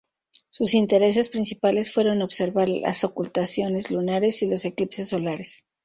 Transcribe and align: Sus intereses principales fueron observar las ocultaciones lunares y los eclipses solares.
Sus 0.49 0.73
intereses 0.73 1.29
principales 1.29 1.93
fueron 1.93 2.23
observar 2.23 2.69
las 2.69 3.03
ocultaciones 3.03 3.91
lunares 3.91 4.41
y 4.41 4.47
los 4.47 4.65
eclipses 4.65 5.09
solares. 5.09 5.63